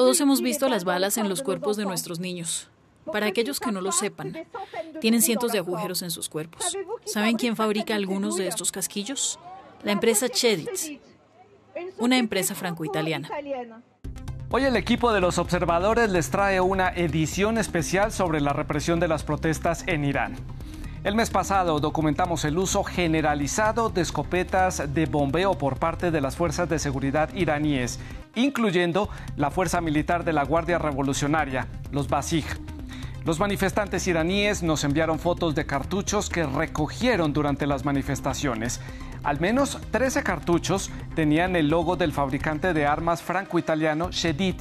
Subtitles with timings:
[0.00, 2.70] Todos hemos visto las balas en los cuerpos de nuestros niños.
[3.12, 4.34] Para aquellos que no lo sepan,
[4.98, 6.74] tienen cientos de agujeros en sus cuerpos.
[7.04, 9.38] ¿Saben quién fabrica algunos de estos casquillos?
[9.84, 10.70] La empresa Chedid,
[11.98, 13.28] una empresa franco-italiana.
[14.50, 19.08] Hoy el equipo de los observadores les trae una edición especial sobre la represión de
[19.08, 20.34] las protestas en Irán.
[21.02, 26.36] El mes pasado documentamos el uso generalizado de escopetas de bombeo por parte de las
[26.36, 27.98] fuerzas de seguridad iraníes,
[28.34, 32.44] incluyendo la fuerza militar de la Guardia Revolucionaria, los Basij.
[33.24, 38.80] Los manifestantes iraníes nos enviaron fotos de cartuchos que recogieron durante las manifestaciones.
[39.22, 44.56] Al menos 13 cartuchos tenían el logo del fabricante de armas franco-italiano Shedid.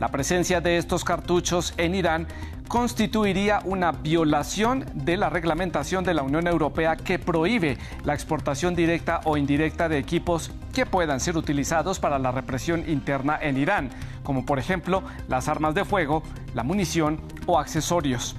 [0.00, 2.26] La presencia de estos cartuchos en Irán
[2.68, 9.20] constituiría una violación de la reglamentación de la Unión Europea que prohíbe la exportación directa
[9.24, 13.90] o indirecta de equipos que puedan ser utilizados para la represión interna en Irán,
[14.22, 16.22] como por ejemplo las armas de fuego,
[16.54, 18.36] la munición o accesorios.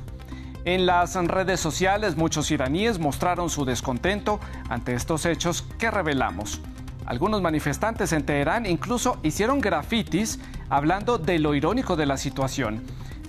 [0.65, 6.59] En las redes sociales muchos iraníes mostraron su descontento ante estos hechos que revelamos.
[7.05, 12.81] Algunos manifestantes en Teherán incluso hicieron grafitis hablando de lo irónico de la situación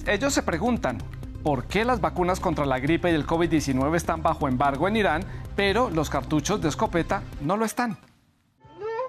[0.06, 0.98] ellos se preguntan,
[1.42, 5.24] ¿por qué las vacunas contra la gripe y el COVID-19 están bajo embargo en Irán,
[5.54, 7.98] pero los cartuchos de escopeta no lo están?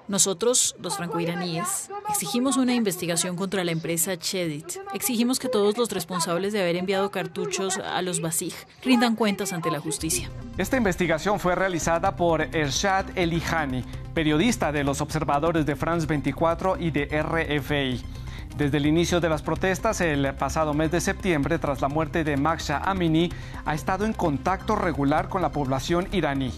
[0.08, 4.78] Nosotros, los franco-iraníes, exigimos una investigación contra la empresa Chedit.
[4.94, 9.70] Exigimos que todos los responsables de haber enviado cartuchos a los Basij rindan cuentas ante
[9.70, 10.30] la justicia.
[10.56, 16.90] Esta investigación fue realizada por Ershad Elihani, periodista de los observadores de France 24 y
[16.90, 18.02] de RFI.
[18.58, 22.36] Desde el inicio de las protestas el pasado mes de septiembre, tras la muerte de
[22.36, 23.30] Mahsa Amini,
[23.64, 26.50] ha estado en contacto regular con la población iraní.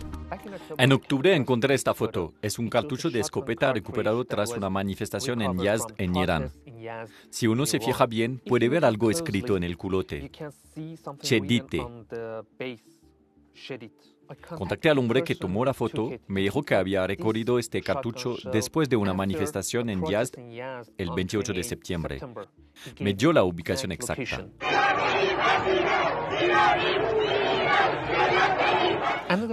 [0.79, 2.33] En octubre encontré esta foto.
[2.41, 6.51] Es un cartucho de escopeta recuperado tras una manifestación en Yazd, en Irán.
[7.29, 10.31] Si uno se fija bien, puede ver algo escrito en el culote.
[11.19, 11.87] Chedite.
[14.57, 18.89] Contacté al hombre que tomó la foto, me dijo que había recorrido este cartucho después
[18.89, 20.35] de una manifestación en Yazd
[20.99, 22.21] el 28 de septiembre.
[22.99, 24.47] Me dio la ubicación exacta.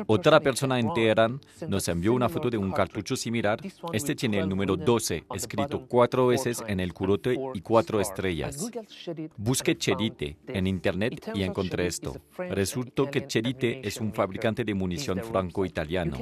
[0.08, 3.60] Otra persona en Teherán nos envió una foto de un cartucho similar.
[3.94, 8.70] Este tiene el número 12, escrito cuatro veces en el curote y cuatro estrellas.
[9.38, 12.16] Busqué Chedite en internet y encontré esto.
[12.38, 16.18] Resultó que Chedite es un fabricante de munición franco-italiano.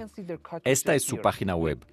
[0.64, 1.84] Esta es su página web.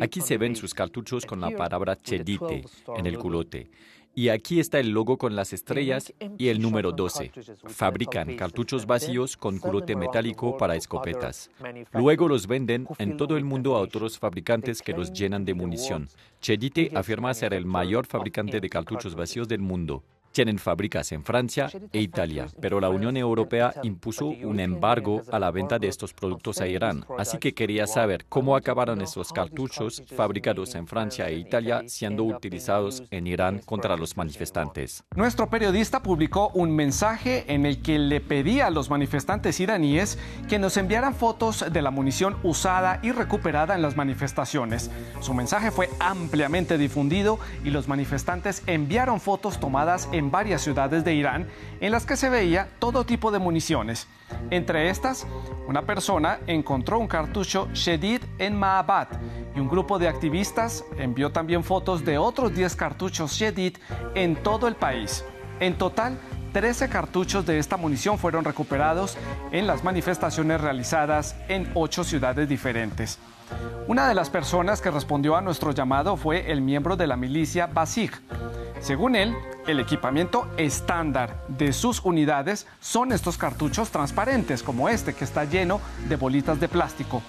[0.00, 2.64] Aquí se ven sus cartuchos con la palabra Chedite
[2.98, 3.70] en el culote.
[4.12, 7.30] Y aquí está el logo con las estrellas y el número 12.
[7.66, 11.48] Fabrican cartuchos vacíos con culote metálico para escopetas.
[11.92, 16.08] Luego los venden en todo el mundo a otros fabricantes que los llenan de munición.
[16.40, 20.02] Chedite afirma ser el mayor fabricante de cartuchos vacíos del mundo.
[20.32, 25.50] Tienen fábricas en Francia e Italia, pero la Unión Europea impuso un embargo a la
[25.50, 27.04] venta de estos productos a Irán.
[27.18, 33.02] Así que quería saber cómo acabaron estos cartuchos fabricados en Francia e Italia siendo utilizados
[33.10, 35.02] en Irán contra los manifestantes.
[35.16, 40.16] Nuestro periodista publicó un mensaje en el que le pedía a los manifestantes iraníes
[40.48, 44.92] que nos enviaran fotos de la munición usada y recuperada en las manifestaciones.
[45.18, 51.02] Su mensaje fue ampliamente difundido y los manifestantes enviaron fotos tomadas en en varias ciudades
[51.02, 51.48] de Irán
[51.80, 54.06] en las que se veía todo tipo de municiones.
[54.50, 55.26] Entre estas,
[55.66, 59.08] una persona encontró un cartucho Shedid en Maabad
[59.56, 63.78] y un grupo de activistas envió también fotos de otros 10 cartuchos Shedid
[64.14, 65.24] en todo el país.
[65.58, 66.18] En total,
[66.52, 69.16] 13 cartuchos de esta munición fueron recuperados
[69.52, 73.18] en las manifestaciones realizadas en ocho ciudades diferentes.
[73.88, 77.66] Una de las personas que respondió a nuestro llamado fue el miembro de la milicia
[77.66, 78.10] Basij.
[78.80, 79.36] Según él,
[79.66, 85.80] el equipamiento estándar de sus unidades son estos cartuchos transparentes, como este que está lleno
[86.08, 87.22] de bolitas de plástico.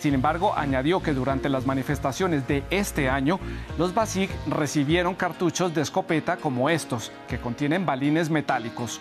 [0.00, 3.38] Sin embargo, añadió que durante las manifestaciones de este año,
[3.78, 9.00] los Basig recibieron cartuchos de escopeta como estos, que contienen balines metálicos.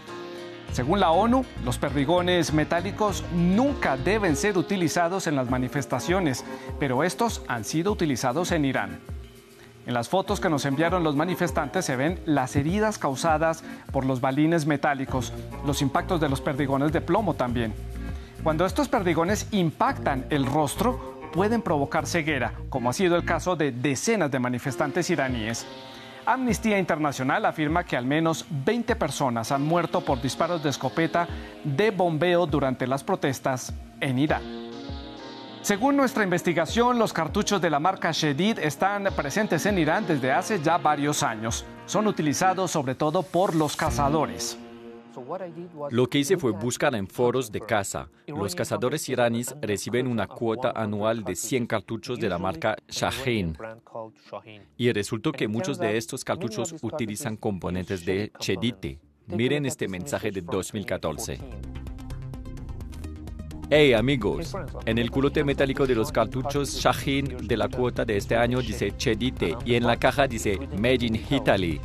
[0.73, 6.45] Según la ONU, los perdigones metálicos nunca deben ser utilizados en las manifestaciones,
[6.79, 9.16] pero estos han sido utilizados en Irán.
[9.87, 13.63] En las fotos que nos enviaron los manifestantes se ven las heridas causadas
[13.93, 15.31] por los balines metálicos,
[15.65, 17.73] los impactos de los perdigones de plomo también.
[18.43, 23.71] Cuando estos perdigones impactan el rostro, pueden provocar ceguera, como ha sido el caso de
[23.71, 25.65] decenas de manifestantes iraníes.
[26.25, 31.29] Amnistía Internacional afirma que al menos 20 personas han muerto por disparos de escopeta
[31.63, 34.66] de bombeo durante las protestas en Irán.
[35.67, 40.61] Según nuestra investigación, los cartuchos de la marca Shedid están presentes en Irán desde hace
[40.63, 41.65] ya varios años.
[41.85, 44.57] Son utilizados sobre todo por los cazadores.
[45.91, 48.07] Lo que hice fue buscar en foros de caza.
[48.27, 53.57] Los cazadores iraníes reciben una cuota anual de 100 cartuchos de la marca Shahin.
[54.77, 59.01] Y resultó que muchos de estos cartuchos utilizan componentes de Chedite.
[59.25, 61.41] Miren este mensaje de 2014.
[63.69, 64.55] Hey amigos,
[64.85, 68.95] en el culote metálico de los cartuchos Shahin de la cuota de este año dice
[68.95, 71.81] Chedite y en la caja dice Made in Italy.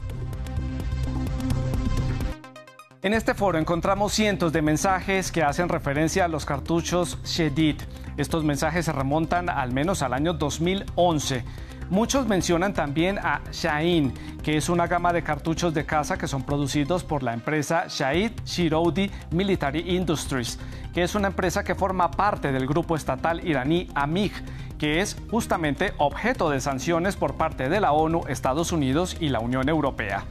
[3.02, 7.80] En este foro encontramos cientos de mensajes que hacen referencia a los cartuchos Shedid.
[8.16, 11.42] Estos mensajes se remontan al menos al año 2011.
[11.90, 16.42] Muchos mencionan también a Shahin, que es una gama de cartuchos de caza que son
[16.42, 20.58] producidos por la empresa Shahid Shiroudi Military Industries,
[20.92, 24.32] que es una empresa que forma parte del grupo estatal iraní AMIG,
[24.78, 29.40] que es justamente objeto de sanciones por parte de la ONU, Estados Unidos y la
[29.40, 30.24] Unión Europea.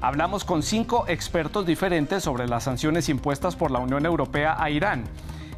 [0.00, 5.04] Hablamos con cinco expertos diferentes sobre las sanciones impuestas por la Unión Europea a Irán.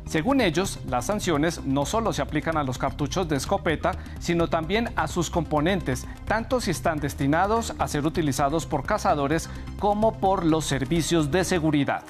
[0.06, 4.90] Según ellos, las sanciones no solo se aplican a los cartuchos de escopeta, sino también
[4.96, 9.48] a sus componentes, tanto si están destinados a ser utilizados por cazadores
[9.78, 12.02] como por los servicios de seguridad.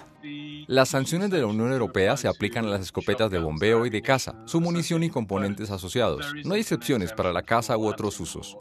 [0.67, 4.03] Las sanciones de la Unión Europea se aplican a las escopetas de bombeo y de
[4.03, 6.33] caza, su munición y componentes asociados.
[6.45, 8.57] No hay excepciones para la caza u otros usos.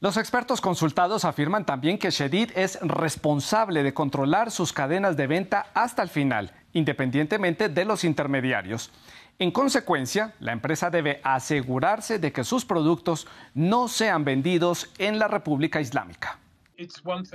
[0.00, 5.66] Los expertos consultados afirman también que Shedid es responsable de controlar sus cadenas de venta
[5.74, 8.92] hasta el final, independientemente de los intermediarios.
[9.40, 15.28] En consecuencia, la empresa debe asegurarse de que sus productos no sean vendidos en la
[15.28, 16.38] República Islámica.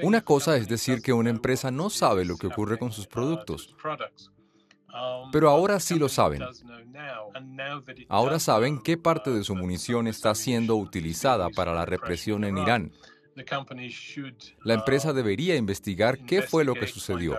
[0.02, 3.76] Una cosa es decir que una empresa no sabe lo que ocurre con sus productos,
[5.32, 6.44] pero ahora sí lo saben.
[8.08, 12.92] Ahora saben qué parte de su munición está siendo utilizada para la represión en Irán.
[14.64, 17.36] La empresa debería investigar qué fue lo que sucedió.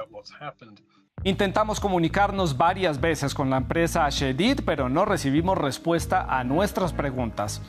[1.23, 7.63] Intentamos comunicarnos varias veces con la empresa Shedid, pero no recibimos respuesta a nuestras preguntas.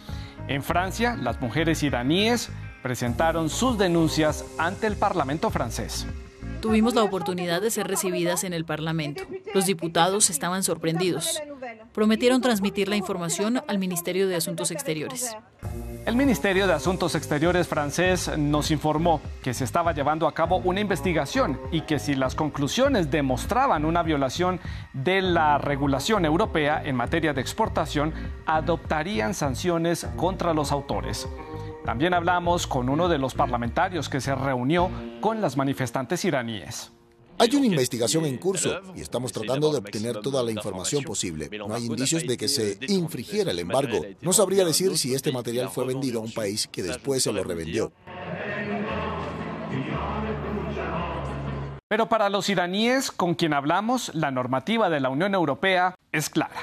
[0.47, 2.51] En Francia, las mujeres iraníes
[2.85, 6.05] presentaron sus denuncias ante el Parlamento francés.
[6.61, 9.23] Tuvimos la oportunidad de ser recibidas en el Parlamento.
[9.55, 11.41] Los diputados estaban sorprendidos.
[11.93, 15.35] Prometieron transmitir la información al Ministerio de Asuntos Exteriores.
[16.05, 20.79] El Ministerio de Asuntos Exteriores francés nos informó que se estaba llevando a cabo una
[20.79, 24.59] investigación y que si las conclusiones demostraban una violación
[24.93, 28.13] de la regulación europea en materia de exportación,
[28.45, 31.27] adoptarían sanciones contra los autores.
[31.85, 34.89] También hablamos con uno de los parlamentarios que se reunió
[35.21, 36.91] con las manifestantes iraníes.
[37.37, 41.49] Hay una investigación en curso y estamos tratando de obtener toda la información posible.
[41.59, 43.99] No hay indicios de que se infringiera el embargo.
[44.21, 47.43] No sabría decir si este material fue vendido a un país que después se lo
[47.43, 47.91] revendió.
[51.87, 56.55] Pero para los iraníes con quien hablamos, la normativa de la Unión Europea es clara.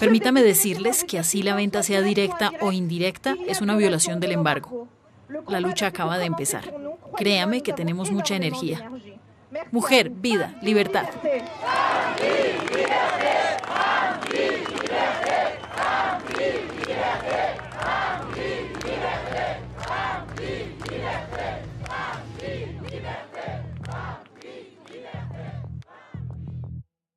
[0.00, 4.88] Permítame decirles que así la venta sea directa o indirecta es una violación del embargo.
[5.48, 6.74] La lucha acaba de empezar.
[7.16, 8.90] Créame que tenemos mucha energía.
[9.70, 11.06] Mujer, vida, libertad.